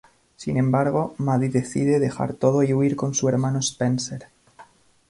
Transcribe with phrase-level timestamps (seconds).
[0.35, 4.29] Sin embargo Maddy decide dejar todo y huir con su hermano Spencer.